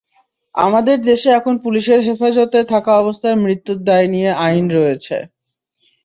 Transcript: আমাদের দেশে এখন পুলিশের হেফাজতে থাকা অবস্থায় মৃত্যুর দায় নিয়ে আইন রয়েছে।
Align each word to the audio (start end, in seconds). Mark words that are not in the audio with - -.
আমাদের 0.55 0.97
দেশে 1.01 1.29
এখন 1.39 1.55
পুলিশের 1.63 1.99
হেফাজতে 2.07 2.59
থাকা 2.71 2.91
অবস্থায় 2.97 3.37
মৃত্যুর 3.43 3.79
দায় 3.83 4.07
নিয়ে 4.13 4.29
আইন 4.45 4.65
রয়েছে। 4.77 5.17